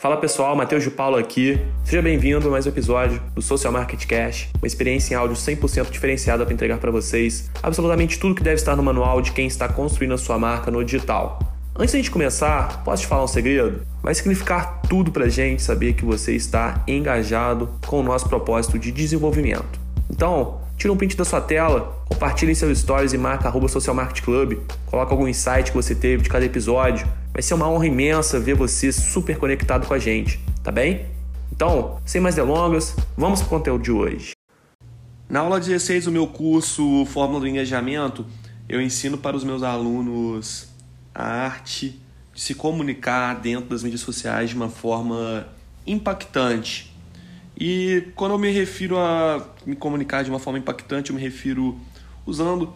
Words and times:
Fala 0.00 0.16
pessoal, 0.16 0.56
Matheus 0.56 0.82
de 0.82 0.90
Paulo 0.90 1.18
aqui. 1.18 1.60
Seja 1.84 2.00
bem-vindo 2.00 2.48
a 2.48 2.50
mais 2.50 2.64
um 2.64 2.70
episódio 2.70 3.20
do 3.34 3.42
Social 3.42 3.70
Market 3.70 4.06
Cash, 4.06 4.48
uma 4.58 4.66
experiência 4.66 5.12
em 5.12 5.16
áudio 5.18 5.36
100% 5.36 5.90
diferenciada 5.90 6.42
para 6.42 6.54
entregar 6.54 6.78
para 6.78 6.90
vocês 6.90 7.50
absolutamente 7.62 8.18
tudo 8.18 8.34
que 8.34 8.42
deve 8.42 8.54
estar 8.54 8.74
no 8.74 8.82
manual 8.82 9.20
de 9.20 9.32
quem 9.32 9.46
está 9.46 9.68
construindo 9.68 10.14
a 10.14 10.16
sua 10.16 10.38
marca 10.38 10.70
no 10.70 10.82
digital. 10.82 11.38
Antes 11.78 11.94
a 11.94 11.98
gente 11.98 12.10
começar, 12.10 12.82
posso 12.82 13.02
te 13.02 13.08
falar 13.08 13.24
um 13.24 13.26
segredo? 13.26 13.82
Vai 14.02 14.14
significar 14.14 14.80
tudo 14.88 15.12
para 15.12 15.26
a 15.26 15.28
gente 15.28 15.60
saber 15.60 15.92
que 15.92 16.02
você 16.06 16.34
está 16.34 16.82
engajado 16.88 17.68
com 17.86 18.00
o 18.00 18.02
nosso 18.02 18.26
propósito 18.26 18.78
de 18.78 18.90
desenvolvimento. 18.90 19.78
Então, 20.08 20.62
tira 20.78 20.90
um 20.94 20.96
print 20.96 21.14
da 21.14 21.26
sua 21.26 21.42
tela, 21.42 22.02
compartilhe 22.08 22.54
seus 22.54 22.78
stories 22.78 23.12
e 23.12 23.18
marca 23.18 23.48
arroba 23.48 23.68
Social 23.68 23.94
Market 23.94 24.24
Club, 24.24 24.60
coloca 24.86 25.12
algum 25.12 25.28
insight 25.28 25.70
que 25.70 25.76
você 25.76 25.94
teve 25.94 26.22
de 26.22 26.30
cada 26.30 26.46
episódio, 26.46 27.06
Vai 27.32 27.42
ser 27.42 27.54
uma 27.54 27.68
honra 27.68 27.86
imensa 27.86 28.40
ver 28.40 28.54
você 28.54 28.90
super 28.90 29.38
conectado 29.38 29.86
com 29.86 29.94
a 29.94 29.98
gente, 29.98 30.40
tá 30.64 30.72
bem? 30.72 31.06
Então, 31.52 32.00
sem 32.04 32.20
mais 32.20 32.34
delongas, 32.34 32.96
vamos 33.16 33.40
para 33.40 33.46
o 33.46 33.50
conteúdo 33.50 33.84
de 33.84 33.92
hoje. 33.92 34.32
Na 35.28 35.40
aula 35.40 35.60
16 35.60 36.06
do 36.06 36.12
meu 36.12 36.26
curso 36.26 37.04
Fórmula 37.06 37.40
do 37.40 37.46
Engajamento, 37.46 38.26
eu 38.68 38.82
ensino 38.82 39.16
para 39.16 39.36
os 39.36 39.44
meus 39.44 39.62
alunos 39.62 40.68
a 41.14 41.22
arte 41.22 42.00
de 42.34 42.40
se 42.40 42.52
comunicar 42.54 43.34
dentro 43.40 43.70
das 43.70 43.84
mídias 43.84 44.00
sociais 44.00 44.50
de 44.50 44.56
uma 44.56 44.68
forma 44.68 45.46
impactante. 45.86 46.92
E 47.56 48.08
quando 48.16 48.32
eu 48.32 48.38
me 48.38 48.50
refiro 48.50 48.98
a 48.98 49.46
me 49.64 49.76
comunicar 49.76 50.24
de 50.24 50.30
uma 50.30 50.40
forma 50.40 50.58
impactante, 50.58 51.10
eu 51.10 51.16
me 51.16 51.22
refiro 51.22 51.78
usando 52.26 52.74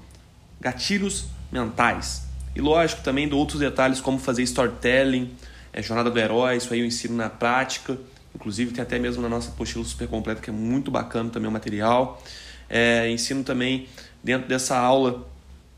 gatilhos 0.61 1.27
mentais. 1.51 2.34
E 2.55 2.61
lógico, 2.61 3.03
também 3.03 3.29
dou 3.29 3.39
outros 3.39 3.61
detalhes 3.61 4.01
como 4.01 4.19
fazer 4.19 4.43
storytelling, 4.43 5.35
é, 5.73 5.83
jornada 5.83 6.11
do 6.11 6.19
herói, 6.19 6.57
isso 6.57 6.73
aí 6.73 6.81
eu 6.81 6.87
ensino 6.87 7.17
na 7.17 7.29
prática. 7.29 7.99
Inclusive 8.35 8.73
tem 8.73 8.83
até 8.83 8.99
mesmo 8.99 9.23
na 9.23 9.29
nossa 9.29 9.49
apostila 9.51 9.85
super 9.85 10.09
completa, 10.09 10.41
que 10.41 10.51
é 10.51 10.53
muito 10.53 10.91
bacana 10.91 11.31
também 11.31 11.49
o 11.49 11.53
material. 11.53 12.23
É, 12.69 13.09
ensino 13.11 13.43
também 13.43 13.89
dentro 14.23 14.49
dessa 14.49 14.77
aula 14.77 15.27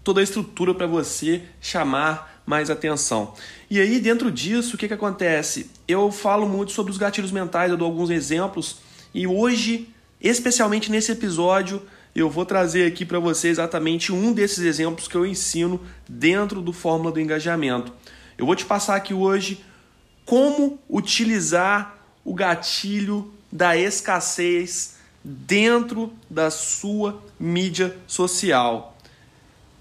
toda 0.04 0.20
a 0.20 0.22
estrutura 0.22 0.72
para 0.72 0.86
você 0.86 1.42
chamar 1.60 2.42
mais 2.46 2.70
atenção. 2.70 3.34
E 3.68 3.80
aí, 3.80 3.98
dentro 3.98 4.30
disso, 4.30 4.76
o 4.76 4.78
que, 4.78 4.86
que 4.86 4.94
acontece? 4.94 5.68
Eu 5.88 6.12
falo 6.12 6.48
muito 6.48 6.70
sobre 6.70 6.92
os 6.92 6.98
gatilhos 6.98 7.32
mentais, 7.32 7.72
eu 7.72 7.76
dou 7.76 7.86
alguns 7.86 8.08
exemplos, 8.08 8.76
e 9.12 9.26
hoje, 9.26 9.88
especialmente 10.20 10.92
nesse 10.92 11.10
episódio, 11.10 11.82
eu 12.16 12.30
vou 12.30 12.46
trazer 12.46 12.86
aqui 12.86 13.04
para 13.04 13.18
você 13.18 13.48
exatamente 13.48 14.10
um 14.10 14.32
desses 14.32 14.64
exemplos 14.64 15.06
que 15.06 15.14
eu 15.14 15.26
ensino 15.26 15.80
dentro 16.08 16.62
do 16.62 16.72
Fórmula 16.72 17.12
do 17.12 17.20
Engajamento. 17.20 17.92
Eu 18.38 18.46
vou 18.46 18.56
te 18.56 18.64
passar 18.64 18.96
aqui 18.96 19.12
hoje 19.12 19.62
como 20.24 20.78
utilizar 20.88 21.98
o 22.24 22.32
gatilho 22.32 23.30
da 23.52 23.76
escassez 23.76 24.96
dentro 25.22 26.10
da 26.28 26.50
sua 26.50 27.22
mídia 27.38 27.94
social. 28.06 28.96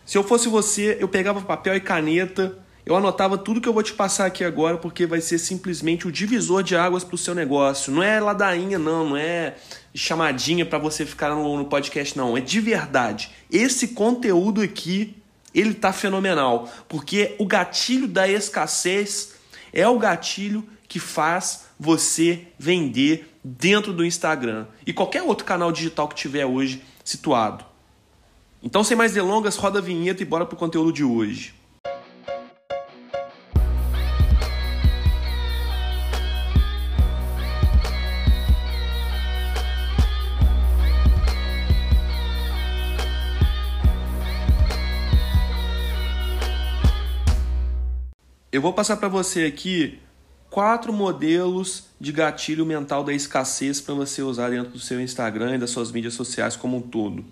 Se 0.05 0.17
eu 0.17 0.23
fosse 0.23 0.49
você, 0.49 0.97
eu 0.99 1.07
pegava 1.07 1.41
papel 1.41 1.75
e 1.75 1.79
caneta 1.79 2.57
eu 2.85 2.95
anotava 2.95 3.35
tudo 3.35 3.59
que 3.59 3.67
eu 3.67 3.73
vou 3.73 3.81
te 3.81 3.93
passar 3.93 4.27
aqui 4.27 4.43
agora, 4.43 4.77
porque 4.77 5.07
vai 5.07 5.19
ser 5.19 5.39
simplesmente 5.39 6.07
o 6.07 6.11
divisor 6.11 6.61
de 6.61 6.75
águas 6.75 7.03
para 7.03 7.15
o 7.15 7.17
seu 7.17 7.33
negócio. 7.33 7.91
Não 7.91 8.03
é 8.03 8.19
ladainha, 8.19 8.77
não, 8.77 9.09
não 9.09 9.17
é 9.17 9.55
chamadinha 9.93 10.65
para 10.65 10.77
você 10.77 11.03
ficar 11.03 11.29
no, 11.33 11.57
no, 11.57 11.65
podcast, 11.65 12.15
não. 12.15 12.37
É 12.37 12.41
de 12.41 12.59
verdade. 12.59 13.31
Esse 13.51 13.89
conteúdo 13.89 14.61
aqui, 14.61 15.15
ele 15.53 15.73
tá 15.73 15.91
fenomenal, 15.91 16.69
porque 16.87 17.35
o 17.39 17.45
gatilho 17.47 18.07
da 18.07 18.27
escassez 18.27 19.33
é 19.73 19.87
o 19.87 19.97
gatilho 19.97 20.63
que 20.87 20.99
faz 20.99 21.65
você 21.79 22.47
vender 22.59 23.35
dentro 23.43 23.93
do 23.93 24.05
Instagram 24.05 24.67
e 24.85 24.93
qualquer 24.93 25.23
outro 25.23 25.43
canal 25.43 25.71
digital 25.71 26.07
que 26.07 26.15
tiver 26.15 26.45
hoje 26.45 26.83
situado. 27.03 27.65
Então, 28.61 28.83
sem 28.83 28.95
mais 28.95 29.13
delongas, 29.13 29.55
roda 29.55 29.79
a 29.79 29.81
vinheta 29.81 30.21
e 30.21 30.25
bora 30.25 30.45
pro 30.45 30.55
conteúdo 30.55 30.93
de 30.93 31.03
hoje. 31.03 31.53
Eu 48.55 48.61
vou 48.61 48.71
passar 48.71 48.95
para 48.95 49.09
você 49.09 49.43
aqui 49.43 49.99
quatro 50.49 50.93
modelos 50.93 51.87
de 51.99 52.13
gatilho 52.13 52.65
mental 52.65 53.03
da 53.03 53.11
escassez 53.11 53.81
para 53.81 53.93
você 53.93 54.21
usar 54.21 54.49
dentro 54.49 54.71
do 54.71 54.79
seu 54.79 55.01
Instagram 55.01 55.55
e 55.55 55.57
das 55.57 55.71
suas 55.71 55.91
mídias 55.91 56.13
sociais 56.13 56.55
como 56.55 56.77
um 56.77 56.81
todo. 56.81 57.25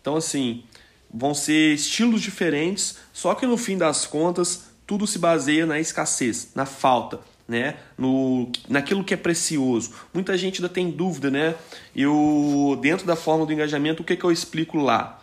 Então, 0.00 0.16
assim, 0.16 0.64
vão 1.12 1.34
ser 1.34 1.74
estilos 1.74 2.22
diferentes, 2.22 2.96
só 3.12 3.34
que 3.34 3.44
no 3.44 3.58
fim 3.58 3.76
das 3.76 4.06
contas, 4.06 4.64
tudo 4.86 5.06
se 5.06 5.18
baseia 5.18 5.66
na 5.66 5.78
escassez, 5.78 6.52
na 6.54 6.64
falta, 6.64 7.20
né? 7.46 7.76
No, 7.98 8.50
naquilo 8.66 9.04
que 9.04 9.12
é 9.12 9.18
precioso. 9.18 9.92
Muita 10.14 10.38
gente 10.38 10.62
ainda 10.62 10.72
tem 10.72 10.90
dúvida, 10.90 11.30
né? 11.30 11.54
Eu, 11.94 12.78
dentro 12.80 13.06
da 13.06 13.14
forma 13.14 13.44
do 13.44 13.52
engajamento, 13.52 14.02
o 14.02 14.06
que, 14.06 14.16
que 14.16 14.24
eu 14.24 14.32
explico 14.32 14.78
lá? 14.78 15.22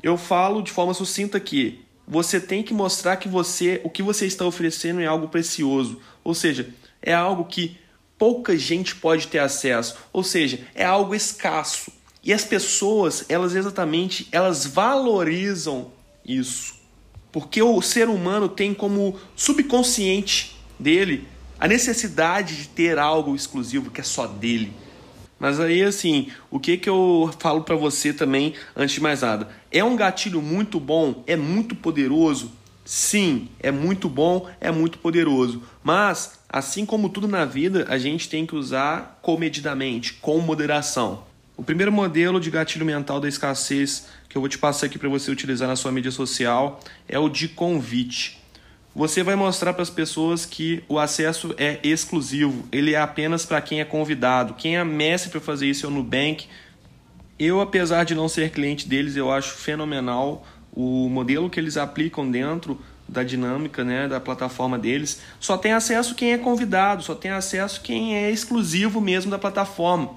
Eu 0.00 0.16
falo 0.16 0.62
de 0.62 0.70
forma 0.70 0.94
sucinta 0.94 1.40
que 1.40 1.84
você 2.08 2.40
tem 2.40 2.62
que 2.62 2.72
mostrar 2.72 3.18
que 3.18 3.28
você, 3.28 3.80
o 3.84 3.90
que 3.90 4.02
você 4.02 4.24
está 4.24 4.46
oferecendo 4.46 5.00
é 5.00 5.06
algo 5.06 5.28
precioso, 5.28 6.00
ou 6.24 6.34
seja, 6.34 6.74
é 7.02 7.12
algo 7.12 7.44
que 7.44 7.76
pouca 8.16 8.56
gente 8.56 8.96
pode 8.96 9.28
ter 9.28 9.38
acesso, 9.38 9.96
ou 10.12 10.24
seja, 10.24 10.66
é 10.74 10.84
algo 10.84 11.14
escasso. 11.14 11.92
E 12.24 12.32
as 12.32 12.44
pessoas, 12.44 13.26
elas 13.28 13.54
exatamente, 13.54 14.26
elas 14.32 14.66
valorizam 14.66 15.92
isso. 16.24 16.74
Porque 17.30 17.62
o 17.62 17.80
ser 17.82 18.08
humano 18.08 18.48
tem 18.48 18.72
como 18.72 19.18
subconsciente 19.36 20.56
dele 20.78 21.28
a 21.60 21.68
necessidade 21.68 22.56
de 22.56 22.68
ter 22.68 22.98
algo 22.98 23.36
exclusivo 23.36 23.90
que 23.90 24.00
é 24.00 24.04
só 24.04 24.26
dele. 24.26 24.72
Mas 25.38 25.60
aí, 25.60 25.82
assim, 25.82 26.28
o 26.50 26.58
que, 26.58 26.76
que 26.76 26.88
eu 26.88 27.30
falo 27.38 27.62
para 27.62 27.76
você 27.76 28.12
também, 28.12 28.54
antes 28.76 28.94
de 28.94 29.00
mais 29.00 29.22
nada? 29.22 29.48
É 29.70 29.84
um 29.84 29.96
gatilho 29.96 30.42
muito 30.42 30.80
bom? 30.80 31.22
É 31.26 31.36
muito 31.36 31.74
poderoso? 31.76 32.52
Sim, 32.84 33.48
é 33.60 33.70
muito 33.70 34.08
bom, 34.08 34.48
é 34.60 34.70
muito 34.70 34.98
poderoso. 34.98 35.62
Mas, 35.84 36.40
assim 36.48 36.86
como 36.86 37.08
tudo 37.08 37.28
na 37.28 37.44
vida, 37.44 37.86
a 37.88 37.98
gente 37.98 38.28
tem 38.28 38.46
que 38.46 38.56
usar 38.56 39.18
comedidamente, 39.22 40.14
com 40.14 40.38
moderação. 40.38 41.22
O 41.56 41.62
primeiro 41.62 41.92
modelo 41.92 42.40
de 42.40 42.50
gatilho 42.50 42.86
mental 42.86 43.20
da 43.20 43.28
escassez 43.28 44.06
que 44.28 44.36
eu 44.36 44.40
vou 44.40 44.48
te 44.48 44.58
passar 44.58 44.86
aqui 44.86 44.98
para 44.98 45.08
você 45.08 45.30
utilizar 45.30 45.68
na 45.68 45.76
sua 45.76 45.92
mídia 45.92 46.10
social 46.10 46.80
é 47.08 47.18
o 47.18 47.28
de 47.28 47.48
convite 47.48 48.37
você 48.94 49.22
vai 49.22 49.36
mostrar 49.36 49.72
para 49.72 49.82
as 49.82 49.90
pessoas 49.90 50.44
que 50.44 50.82
o 50.88 50.98
acesso 50.98 51.54
é 51.56 51.78
exclusivo, 51.82 52.66
ele 52.72 52.94
é 52.94 53.00
apenas 53.00 53.44
para 53.44 53.60
quem 53.60 53.80
é 53.80 53.84
convidado. 53.84 54.54
Quem 54.54 54.76
é 54.76 54.84
mestre 54.84 55.30
para 55.30 55.40
fazer 55.40 55.66
isso 55.66 55.86
é 55.86 55.88
o 55.88 55.92
Nubank. 55.92 56.46
Eu, 57.38 57.60
apesar 57.60 58.04
de 58.04 58.14
não 58.14 58.28
ser 58.28 58.50
cliente 58.50 58.88
deles, 58.88 59.14
eu 59.14 59.30
acho 59.30 59.52
fenomenal 59.52 60.44
o 60.72 61.08
modelo 61.08 61.48
que 61.48 61.60
eles 61.60 61.76
aplicam 61.76 62.28
dentro 62.28 62.80
da 63.08 63.22
dinâmica 63.22 63.82
né, 63.84 64.06
da 64.06 64.20
plataforma 64.20 64.78
deles. 64.78 65.20
Só 65.40 65.56
tem 65.56 65.72
acesso 65.72 66.14
quem 66.14 66.32
é 66.32 66.38
convidado, 66.38 67.02
só 67.02 67.14
tem 67.14 67.30
acesso 67.30 67.80
quem 67.80 68.16
é 68.16 68.30
exclusivo 68.30 69.00
mesmo 69.00 69.30
da 69.30 69.38
plataforma. 69.38 70.14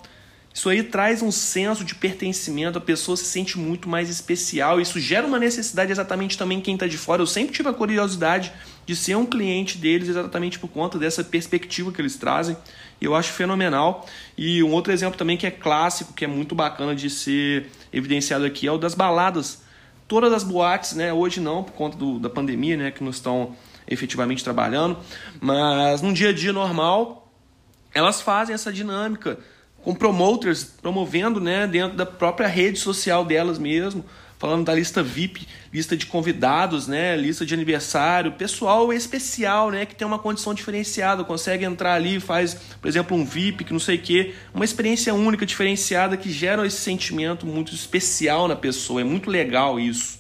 Isso 0.53 0.67
aí 0.67 0.84
traz 0.84 1.22
um 1.22 1.31
senso 1.31 1.85
de 1.85 1.95
pertencimento, 1.95 2.78
a 2.78 2.81
pessoa 2.81 3.16
se 3.16 3.23
sente 3.23 3.57
muito 3.57 3.88
mais 3.88 4.09
especial. 4.09 4.81
Isso 4.81 5.00
gera 5.00 5.25
uma 5.25 5.39
necessidade 5.39 5.91
exatamente 5.91 6.38
também 6.38 6.59
quem 6.59 6.73
está 6.73 6.88
de 6.88 6.97
fora. 6.97 7.22
Eu 7.22 7.28
sempre 7.28 7.53
tive 7.53 7.69
a 7.69 7.73
curiosidade 7.73 8.51
de 8.85 8.95
ser 8.95 9.16
um 9.16 9.25
cliente 9.25 9.78
deles 9.78 10.09
exatamente 10.09 10.59
por 10.59 10.67
conta 10.67 11.00
dessa 11.00 11.23
perspectiva 11.23 11.91
que 11.91 12.01
eles 12.01 12.17
trazem. 12.17 12.57
Eu 13.00 13.16
acho 13.16 13.31
fenomenal. 13.31 14.06
E 14.38 14.62
um 14.62 14.71
outro 14.71 14.92
exemplo 14.92 15.18
também 15.18 15.38
que 15.38 15.48
é 15.48 15.51
clássico, 15.51 16.13
que 16.13 16.25
é 16.25 16.27
muito 16.27 16.53
bacana 16.53 16.94
de 16.94 17.09
ser 17.09 17.68
evidenciado 17.94 18.44
aqui, 18.44 18.68
é 18.68 18.71
o 18.71 18.77
das 18.77 18.94
baladas. 18.94 19.62
Todas 20.06 20.33
as 20.33 20.44
boates, 20.44 20.94
né? 20.94 21.13
Hoje 21.13 21.39
não, 21.39 21.63
por 21.63 21.71
conta 21.71 21.95
do, 21.95 22.19
da 22.19 22.30
pandemia, 22.30 22.75
né? 22.75 22.92
Que 22.92 23.01
não 23.01 23.12
estão 23.12 23.56
efetivamente 23.88 24.44
trabalhando. 24.44 24.98
Mas 25.39 26.01
num 26.01 26.12
dia 26.12 26.30
a 26.30 26.33
dia 26.33 26.51
normal, 26.51 27.31
elas 27.94 28.19
fazem 28.19 28.53
essa 28.53 28.74
dinâmica 28.74 29.39
com 29.83 29.95
promoters 29.95 30.63
promovendo 30.63 31.39
né, 31.39 31.68
dentro 31.68 31.98
da 31.98 32.06
própria 32.06 32.48
rede 32.48 32.80
social 32.80 33.25
delas 33.25 33.57
mesmo, 33.57 34.06
falando 34.38 34.66
da 34.66 34.74
lista 34.74 35.04
VIP, 35.04 35.48
lista 35.72 35.95
de 35.95 36.07
convidados, 36.07 36.88
né, 36.88 37.16
lista 37.16 37.45
de 37.45 37.54
aniversário, 37.54 38.31
pessoal 38.31 38.92
especial, 38.92 39.69
né, 39.69 39.86
que 39.86 39.94
tem 39.94 40.07
uma 40.07 40.18
condição 40.18 40.54
diferenciada, 40.54 41.24
consegue 41.24 41.63
entrar 41.63 41.94
ali, 41.94 42.19
faz, 42.19 42.56
por 42.81 42.88
exemplo, 42.88 43.16
um 43.16 43.24
VIP, 43.24 43.63
que 43.63 43.72
não 43.72 43.80
sei 43.80 43.98
o 43.98 44.01
quê, 44.01 44.33
uma 44.54 44.66
experiência 44.66 45.13
única, 45.13 45.45
diferenciada, 45.45 46.18
que 46.18 46.31
gera 46.31 46.66
esse 46.66 46.77
sentimento 46.77 47.45
muito 47.45 47.75
especial 47.75 48.48
na 48.48 48.56
pessoa, 48.56 49.01
é 49.01 49.04
muito 49.04 49.30
legal 49.30 49.80
isso. 49.80 50.19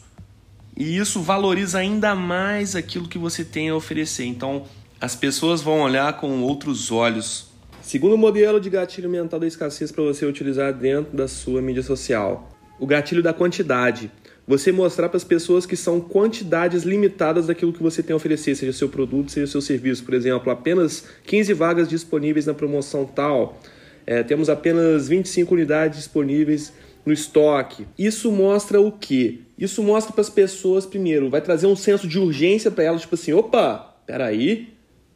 E 0.77 0.97
isso 0.97 1.21
valoriza 1.21 1.79
ainda 1.79 2.15
mais 2.15 2.75
aquilo 2.75 3.07
que 3.07 3.17
você 3.17 3.43
tem 3.43 3.69
a 3.69 3.75
oferecer. 3.75 4.25
Então, 4.25 4.65
as 4.99 5.15
pessoas 5.15 5.61
vão 5.61 5.81
olhar 5.81 6.13
com 6.13 6.41
outros 6.41 6.91
olhos. 6.91 7.50
Segundo 7.81 8.15
modelo 8.15 8.59
de 8.59 8.69
gatilho 8.69 9.09
mental 9.09 9.39
da 9.39 9.47
escassez 9.47 9.91
para 9.91 10.03
você 10.03 10.25
utilizar 10.25 10.71
dentro 10.71 11.17
da 11.17 11.27
sua 11.27 11.61
mídia 11.61 11.81
social, 11.81 12.49
o 12.79 12.85
gatilho 12.85 13.23
da 13.23 13.33
quantidade. 13.33 14.11
Você 14.47 14.71
mostrar 14.71 15.09
para 15.09 15.17
as 15.17 15.23
pessoas 15.23 15.65
que 15.65 15.75
são 15.75 15.99
quantidades 15.99 16.83
limitadas 16.83 17.47
daquilo 17.47 17.73
que 17.73 17.81
você 17.81 18.03
tem 18.03 18.13
a 18.13 18.17
oferecer, 18.17 18.55
seja 18.55 18.73
seu 18.73 18.87
produto, 18.87 19.31
seja 19.31 19.47
seu 19.47 19.61
serviço. 19.61 20.03
Por 20.03 20.13
exemplo, 20.13 20.51
apenas 20.51 21.05
15 21.25 21.53
vagas 21.53 21.89
disponíveis 21.89 22.45
na 22.45 22.53
promoção 22.53 23.05
tal, 23.05 23.59
é, 24.05 24.23
temos 24.23 24.49
apenas 24.49 25.07
25 25.07 25.53
unidades 25.53 25.99
disponíveis 25.99 26.73
no 27.05 27.11
estoque. 27.11 27.87
Isso 27.97 28.31
mostra 28.31 28.79
o 28.79 28.91
quê? 28.91 29.39
Isso 29.57 29.81
mostra 29.83 30.13
para 30.13 30.21
as 30.21 30.29
pessoas, 30.29 30.85
primeiro, 30.85 31.29
vai 31.29 31.41
trazer 31.41 31.67
um 31.67 31.75
senso 31.75 32.07
de 32.07 32.19
urgência 32.19 32.69
para 32.69 32.83
elas, 32.83 33.01
tipo 33.01 33.15
assim, 33.15 33.33
opa, 33.33 33.95
peraí, 34.05 34.69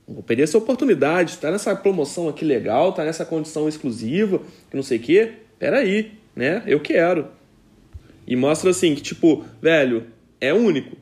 vou 0.07 0.23
perder 0.23 0.43
essa 0.43 0.57
oportunidade, 0.57 1.31
está 1.31 1.51
nessa 1.51 1.75
promoção 1.75 2.29
aqui 2.29 2.45
legal, 2.45 2.89
está 2.89 3.03
nessa 3.03 3.25
condição 3.25 3.67
exclusiva, 3.67 4.41
que 4.69 4.75
não 4.75 4.83
sei 4.83 4.97
o 4.97 5.01
quê, 5.01 5.31
peraí, 5.57 6.11
né? 6.35 6.63
Eu 6.67 6.79
quero. 6.79 7.27
E 8.27 8.35
mostra 8.35 8.69
assim 8.69 8.93
que, 8.95 9.01
tipo, 9.01 9.43
velho, 9.61 10.05
é 10.39 10.53
único. 10.53 10.95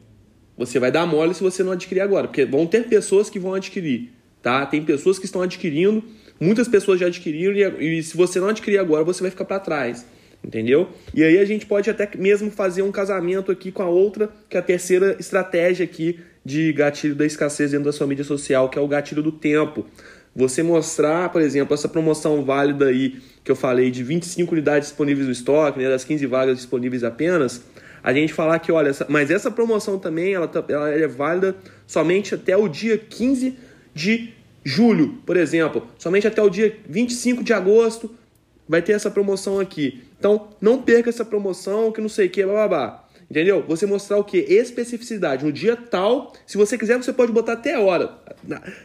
Você 0.58 0.80
vai 0.80 0.92
dar 0.92 1.06
mole 1.06 1.34
se 1.34 1.42
você 1.42 1.64
não 1.64 1.72
adquirir 1.72 2.02
agora, 2.02 2.28
porque 2.28 2.46
vão 2.46 2.66
ter 2.66 2.88
pessoas 2.88 3.30
que 3.30 3.40
vão 3.40 3.54
adquirir, 3.54 4.12
tá? 4.42 4.66
Tem 4.66 4.84
pessoas 4.84 5.18
que 5.20 5.26
estão 5.26 5.42
adquirindo, 5.42 6.04
muitas 6.40 6.68
pessoas 6.68 7.00
já 7.00 7.08
adquiriram, 7.08 7.82
e, 7.82 8.00
e 8.00 8.04
se 8.04 8.16
você 8.16 8.40
não 8.40 8.50
adquirir 8.50 8.78
agora, 8.78 9.04
você 9.04 9.22
vai 9.22 9.32
ficar 9.32 9.46
para 9.46 9.60
trás 9.60 10.06
entendeu? 10.44 10.90
E 11.14 11.24
aí 11.24 11.38
a 11.38 11.46
gente 11.46 11.66
pode 11.66 11.90
até 11.90 12.10
mesmo 12.18 12.52
fazer 12.52 12.82
um 12.82 12.92
casamento 12.92 13.52
aqui 13.52 13.72
com 13.72 13.82
a 13.82 13.88
outra, 13.88 14.30
que 14.50 14.58
é 14.58 14.60
a 14.60 14.64
terceira 14.64 15.16
estratégia 15.20 15.86
aqui 15.86 16.20
de 16.44 16.74
gatilho 16.74 17.16
da 17.16 17.26
escassez 17.26 17.72
dentro 17.72 17.86
da 17.86 17.94
sua 17.94 18.08
mídia 18.08 18.24
social, 18.24 18.70
que 18.70 18.78
é 18.78 18.82
o 18.82 18.88
gatilho 18.88 19.22
do 19.22 19.32
tempo. 19.32 19.86
Você 20.36 20.64
mostrar, 20.64 21.30
por 21.30 21.42
exemplo, 21.42 21.74
essa 21.74 21.88
promoção 21.88 22.44
válida 22.44 22.88
aí 22.88 23.22
que 23.44 23.52
eu 23.52 23.56
falei 23.56 23.92
de 23.92 24.04
25 24.04 24.52
unidades 24.52 24.90
disponíveis 24.90 25.28
no 25.28 25.32
estoque, 25.32 25.80
né, 25.80 25.90
das 25.90 26.04
15 26.04 26.26
vagas 26.26 26.58
disponíveis 26.58 27.04
apenas, 27.04 27.62
a 28.04 28.14
gente 28.14 28.34
falar 28.34 28.60
que, 28.60 28.72
olha, 28.72 28.90
essa, 28.90 29.06
mas 29.08 29.32
essa 29.32 29.50
promoção 29.50 29.98
também 29.98 30.34
ela, 30.34 30.48
tá, 30.48 30.64
ela 30.68 30.90
é 30.90 31.08
válida 31.08 31.56
somente 31.88 32.36
até 32.36 32.58
o 32.58 32.68
dia 32.68 32.98
15 32.98 33.58
de 33.94 34.34
julho, 34.64 35.20
por 35.26 35.38
exemplo, 35.38 35.88
somente 35.98 36.28
até 36.28 36.42
o 36.42 36.50
dia 36.50 36.78
25 36.88 37.44
de 37.44 37.54
agosto 37.54 38.14
vai 38.68 38.82
ter 38.82 38.94
essa 38.94 39.12
promoção 39.12 39.60
aqui. 39.60 40.04
Então, 40.18 40.50
não 40.60 40.82
perca 40.82 41.10
essa 41.10 41.26
promoção, 41.26 41.92
que 41.92 42.02
não 42.02 42.10
sei 42.10 42.28
o 42.28 42.30
que, 42.30 42.46
babá. 42.46 43.03
Entendeu? 43.30 43.64
Você 43.68 43.86
mostrar 43.86 44.18
o 44.18 44.24
que? 44.24 44.38
Especificidade. 44.38 45.46
No 45.46 45.52
dia 45.52 45.76
tal, 45.76 46.34
se 46.46 46.58
você 46.58 46.78
quiser, 46.78 46.98
você 46.98 47.14
pode 47.14 47.32
botar 47.32 47.54
até 47.54 47.74
a 47.76 47.80
hora. 47.80 48.18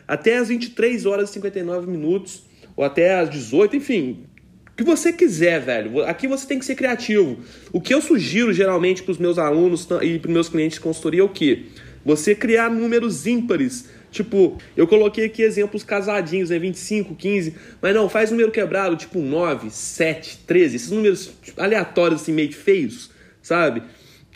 Até 0.06 0.38
as 0.38 0.48
23 0.48 1.06
horas 1.06 1.30
e 1.30 1.32
59 1.34 1.86
minutos, 1.86 2.44
ou 2.76 2.84
até 2.84 3.18
as 3.18 3.30
18, 3.30 3.76
enfim. 3.76 4.24
O 4.72 4.76
que 4.76 4.84
você 4.84 5.12
quiser, 5.12 5.60
velho. 5.60 6.04
Aqui 6.04 6.28
você 6.28 6.46
tem 6.46 6.58
que 6.58 6.64
ser 6.64 6.76
criativo. 6.76 7.38
O 7.72 7.80
que 7.80 7.92
eu 7.92 8.00
sugiro 8.00 8.52
geralmente 8.52 9.02
para 9.02 9.12
os 9.12 9.18
meus 9.18 9.38
alunos 9.38 9.86
e 10.02 10.18
para 10.18 10.28
os 10.28 10.34
meus 10.34 10.48
clientes 10.48 10.76
de 10.76 10.80
consultoria 10.80 11.20
é 11.20 11.24
o 11.24 11.28
que? 11.28 11.66
Você 12.04 12.34
criar 12.34 12.70
números 12.70 13.26
ímpares 13.26 13.88
Tipo, 14.10 14.56
eu 14.76 14.86
coloquei 14.86 15.26
aqui 15.26 15.42
exemplos 15.42 15.84
casadinhos, 15.84 16.50
né? 16.50 16.58
25, 16.58 17.14
15, 17.14 17.54
mas 17.80 17.94
não, 17.94 18.08
faz 18.08 18.30
número 18.30 18.50
quebrado, 18.50 18.96
tipo 18.96 19.18
9, 19.18 19.70
7, 19.70 20.40
13, 20.46 20.76
esses 20.76 20.90
números 20.90 21.30
aleatórios, 21.56 22.22
assim, 22.22 22.32
meio 22.32 22.52
feios, 22.52 23.10
sabe? 23.42 23.82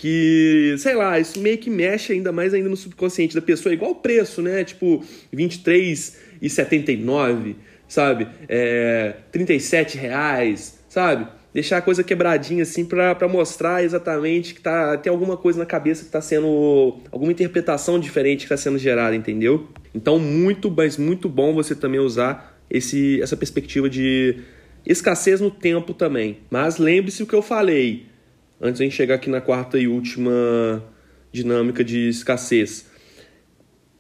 Que, 0.03 0.75
sei 0.79 0.97
lá, 0.97 1.21
isso 1.21 1.39
meio 1.39 1.57
que 1.59 1.71
mexe 1.71 2.13
ainda 2.13 2.33
mais 2.33 2.53
ainda 2.53 2.69
no 2.69 2.77
subconsciente 2.77 3.37
da 3.37 3.41
pessoa, 3.41 3.73
igual 3.73 3.93
o 3.93 3.95
preço, 3.95 4.43
né? 4.43 4.65
Tipo, 4.65 5.01
23 5.33 6.19
e 6.43 6.51
79, 6.51 7.55
sabe? 7.87 8.27
É, 8.49 9.15
37 9.31 9.97
reais, 9.97 10.81
sabe? 10.89 11.29
deixar 11.55 11.77
a 11.77 11.83
coisa 11.83 12.03
quebradinha 12.03 12.65
assim 12.65 12.85
para 12.85 13.29
mostrar 13.29 13.85
exatamente 13.85 14.55
que 14.55 14.61
tá, 14.61 14.97
tem 14.97 15.09
alguma 15.09 15.37
coisa 15.37 15.61
na 15.61 15.67
cabeça 15.67 16.01
que 16.01 16.09
está 16.09 16.21
sendo. 16.21 16.99
alguma 17.13 17.31
interpretação 17.31 18.01
diferente 18.01 18.39
que 18.39 18.45
está 18.47 18.57
sendo 18.57 18.79
gerada, 18.79 19.15
entendeu? 19.15 19.69
Então, 19.95 20.19
muito, 20.19 20.69
mas 20.69 20.97
muito 20.97 21.29
bom 21.29 21.55
você 21.55 21.77
também 21.77 22.01
usar 22.01 22.59
esse, 22.69 23.23
essa 23.23 23.37
perspectiva 23.37 23.89
de 23.89 24.41
escassez 24.85 25.41
no 25.41 25.51
tempo 25.53 25.95
também. 25.95 26.39
Mas 26.51 26.79
lembre-se 26.79 27.23
o 27.23 27.27
que 27.27 27.35
eu 27.35 27.43
falei 27.43 28.11
antes 28.63 28.81
a 28.81 28.85
gente 28.85 28.95
chegar 28.95 29.17
aqui 29.17 29.29
na 29.29 29.41
quarta 29.41 29.77
e 29.77 29.89
última 29.89 30.83
dinâmica 31.33 31.83
de 31.83 32.09
escassez. 32.09 32.87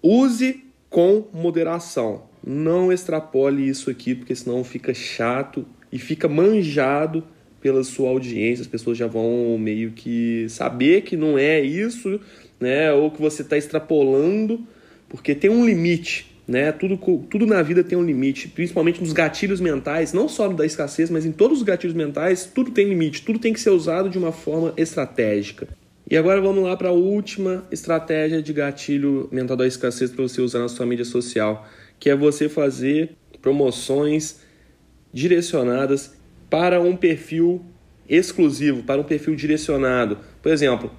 Use 0.00 0.64
com 0.88 1.26
moderação. 1.32 2.30
Não 2.46 2.92
extrapole 2.92 3.68
isso 3.68 3.90
aqui, 3.90 4.14
porque 4.14 4.34
senão 4.34 4.62
fica 4.62 4.94
chato 4.94 5.66
e 5.90 5.98
fica 5.98 6.28
manjado 6.28 7.24
pela 7.60 7.84
sua 7.84 8.08
audiência, 8.08 8.62
as 8.62 8.68
pessoas 8.68 8.98
já 8.98 9.06
vão 9.06 9.56
meio 9.56 9.92
que 9.92 10.46
saber 10.48 11.02
que 11.02 11.16
não 11.16 11.38
é 11.38 11.60
isso, 11.60 12.20
né? 12.58 12.92
Ou 12.92 13.08
que 13.08 13.20
você 13.20 13.42
está 13.42 13.56
extrapolando, 13.56 14.66
porque 15.08 15.32
tem 15.32 15.48
um 15.48 15.64
limite, 15.64 16.31
né? 16.46 16.72
Tudo, 16.72 16.96
tudo 16.96 17.46
na 17.46 17.62
vida 17.62 17.84
tem 17.84 17.96
um 17.96 18.04
limite, 18.04 18.48
principalmente 18.48 19.00
nos 19.00 19.12
gatilhos 19.12 19.60
mentais, 19.60 20.12
não 20.12 20.28
só 20.28 20.48
da 20.48 20.66
escassez, 20.66 21.10
mas 21.10 21.24
em 21.24 21.32
todos 21.32 21.58
os 21.58 21.64
gatilhos 21.64 21.94
mentais, 21.94 22.44
tudo 22.44 22.70
tem 22.70 22.88
limite, 22.88 23.22
tudo 23.22 23.38
tem 23.38 23.52
que 23.52 23.60
ser 23.60 23.70
usado 23.70 24.08
de 24.08 24.18
uma 24.18 24.32
forma 24.32 24.72
estratégica. 24.76 25.68
E 26.10 26.16
agora 26.16 26.40
vamos 26.40 26.64
lá 26.64 26.76
para 26.76 26.88
a 26.88 26.92
última 26.92 27.64
estratégia 27.70 28.42
de 28.42 28.52
gatilho 28.52 29.28
mental 29.32 29.56
da 29.56 29.66
escassez 29.66 30.10
para 30.10 30.22
você 30.22 30.40
usar 30.42 30.58
na 30.58 30.68
sua 30.68 30.84
mídia 30.84 31.04
social, 31.04 31.66
que 31.98 32.10
é 32.10 32.16
você 32.16 32.48
fazer 32.48 33.16
promoções 33.40 34.40
direcionadas 35.12 36.14
para 36.50 36.80
um 36.80 36.96
perfil 36.96 37.64
exclusivo, 38.08 38.82
para 38.82 39.00
um 39.00 39.04
perfil 39.04 39.34
direcionado. 39.34 40.18
Por 40.42 40.52
exemplo, 40.52 40.90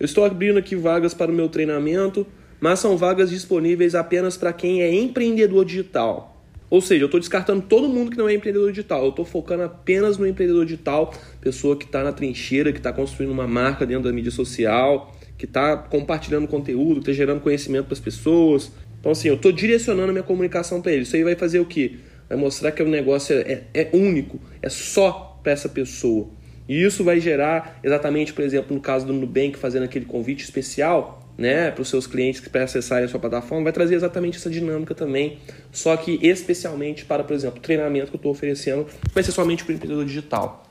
eu 0.00 0.04
estou 0.04 0.24
abrindo 0.24 0.58
aqui 0.58 0.74
vagas 0.74 1.12
para 1.12 1.30
o 1.30 1.34
meu 1.34 1.48
treinamento, 1.48 2.26
mas 2.62 2.78
são 2.78 2.96
vagas 2.96 3.28
disponíveis 3.28 3.96
apenas 3.96 4.36
para 4.36 4.52
quem 4.52 4.82
é 4.82 4.94
empreendedor 4.94 5.64
digital. 5.64 6.40
Ou 6.70 6.80
seja, 6.80 7.02
eu 7.02 7.06
estou 7.06 7.18
descartando 7.18 7.62
todo 7.62 7.88
mundo 7.88 8.12
que 8.12 8.16
não 8.16 8.28
é 8.28 8.34
empreendedor 8.34 8.70
digital. 8.70 9.02
Eu 9.02 9.10
estou 9.10 9.24
focando 9.24 9.64
apenas 9.64 10.16
no 10.16 10.26
empreendedor 10.26 10.64
digital, 10.64 11.12
pessoa 11.40 11.76
que 11.76 11.84
está 11.84 12.04
na 12.04 12.12
trincheira, 12.12 12.72
que 12.72 12.78
está 12.78 12.92
construindo 12.92 13.32
uma 13.32 13.48
marca 13.48 13.84
dentro 13.84 14.04
da 14.04 14.12
mídia 14.12 14.30
social, 14.30 15.12
que 15.36 15.44
está 15.44 15.76
compartilhando 15.76 16.46
conteúdo, 16.46 17.00
está 17.00 17.12
gerando 17.12 17.40
conhecimento 17.40 17.86
para 17.86 17.94
as 17.94 18.00
pessoas. 18.00 18.70
Então, 19.00 19.10
assim, 19.10 19.28
eu 19.28 19.34
estou 19.34 19.50
direcionando 19.50 20.10
a 20.10 20.12
minha 20.12 20.22
comunicação 20.22 20.80
para 20.80 20.92
ele. 20.92 21.02
Isso 21.02 21.16
aí 21.16 21.24
vai 21.24 21.34
fazer 21.34 21.58
o 21.58 21.66
quê? 21.66 21.96
vai 22.28 22.38
mostrar 22.38 22.72
que 22.72 22.82
o 22.82 22.88
negócio 22.88 23.36
é, 23.36 23.64
é, 23.74 23.82
é 23.82 23.90
único, 23.92 24.40
é 24.62 24.68
só 24.70 25.38
para 25.42 25.52
essa 25.52 25.68
pessoa. 25.68 26.30
E 26.66 26.82
isso 26.82 27.04
vai 27.04 27.20
gerar, 27.20 27.78
exatamente, 27.84 28.32
por 28.32 28.42
exemplo, 28.42 28.74
no 28.74 28.80
caso 28.80 29.04
do 29.04 29.12
Nubank 29.12 29.58
fazendo 29.58 29.82
aquele 29.82 30.06
convite 30.06 30.42
especial 30.42 31.21
né, 31.42 31.72
para 31.72 31.82
os 31.82 31.88
seus 31.88 32.06
clientes 32.06 32.40
que 32.40 32.56
acessarem 32.56 33.04
a 33.04 33.08
sua 33.08 33.18
plataforma, 33.18 33.64
vai 33.64 33.72
trazer 33.72 33.96
exatamente 33.96 34.38
essa 34.38 34.48
dinâmica 34.48 34.94
também, 34.94 35.40
só 35.72 35.96
que 35.96 36.20
especialmente 36.22 37.04
para, 37.04 37.24
por 37.24 37.34
exemplo, 37.34 37.58
o 37.58 37.60
treinamento 37.60 38.10
que 38.10 38.14
eu 38.14 38.18
estou 38.18 38.30
oferecendo, 38.30 38.86
vai 39.12 39.24
ser 39.24 39.32
somente 39.32 39.64
para 39.64 39.72
o 39.72 39.74
empreendedor 39.74 40.04
digital. 40.04 40.64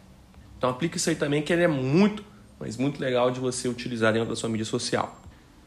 Então 0.57 0.69
aplica 0.69 0.95
isso 0.95 1.09
aí 1.09 1.15
também, 1.17 1.41
que 1.41 1.51
ele 1.51 1.63
é 1.63 1.67
muito, 1.67 2.23
mas 2.57 2.77
muito 2.77 3.01
legal 3.01 3.29
de 3.31 3.41
você 3.41 3.67
utilizar 3.67 4.13
dentro 4.13 4.29
da 4.29 4.35
sua 4.37 4.47
mídia 4.47 4.63
social. 4.63 5.21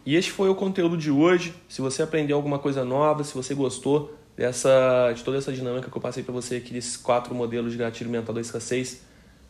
E 0.06 0.16
este 0.16 0.32
foi 0.32 0.48
o 0.48 0.54
conteúdo 0.54 0.96
de 0.96 1.10
hoje. 1.10 1.54
Se 1.68 1.82
você 1.82 2.02
aprendeu 2.02 2.36
alguma 2.36 2.58
coisa 2.58 2.82
nova, 2.82 3.24
se 3.24 3.34
você 3.34 3.54
gostou, 3.54 4.18
dessa, 4.34 5.12
de 5.14 5.22
toda 5.22 5.36
essa 5.36 5.52
dinâmica 5.52 5.90
que 5.90 5.96
eu 5.96 6.00
passei 6.00 6.22
para 6.22 6.32
você 6.32 6.56
aqui 6.56 6.72
desses 6.72 6.96
quatro 6.96 7.34
modelos 7.34 7.72
de 7.72 7.78
gatilho 7.78 8.08
mental 8.08 8.34
da 8.34 8.40
escassez. 8.40 9.02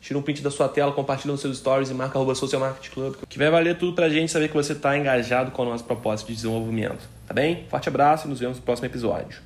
Tira 0.05 0.19
um 0.19 0.23
print 0.23 0.43
da 0.43 0.51
sua 0.51 0.69
tela, 0.69 0.93
compartilha 0.93 1.33
nos 1.33 1.41
seus 1.41 1.57
stories 1.57 1.89
e 1.89 1.95
marca 1.95 2.19
arroba 2.19 2.35
Social 2.35 2.77
Club, 2.93 3.15
que 3.27 3.39
vai 3.39 3.51
valer 3.51 3.79
tudo 3.79 3.95
pra 3.95 4.07
gente 4.11 4.31
saber 4.31 4.49
que 4.49 4.55
você 4.55 4.75
está 4.75 4.99
engajado 4.99 5.51
com 5.51 5.63
o 5.63 5.65
nosso 5.65 5.83
propósito 5.83 6.27
de 6.27 6.35
desenvolvimento. 6.35 7.09
Tá 7.27 7.33
bem? 7.33 7.65
Forte 7.71 7.89
abraço 7.89 8.27
e 8.27 8.29
nos 8.29 8.39
vemos 8.39 8.59
no 8.59 8.63
próximo 8.63 8.85
episódio. 8.85 9.39